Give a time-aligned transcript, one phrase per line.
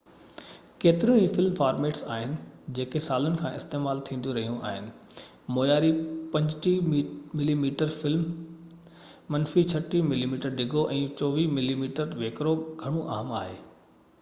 [0.83, 2.31] ڪيتريون ئي film formats آهن
[2.79, 4.87] جيڪو سالن کان استعمال ٿينديون رهيون آهن.
[5.57, 5.91] معياري
[6.37, 8.25] 35 ملي ميٽر فلم
[9.37, 13.57] منفي 36 ملي ميٽر ڊگهو ۽ 24 ملي ميٽر ويڪرو گهڻو عام آهي